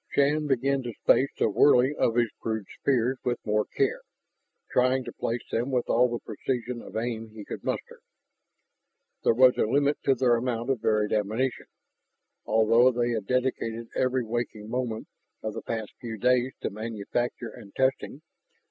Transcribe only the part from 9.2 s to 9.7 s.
There was a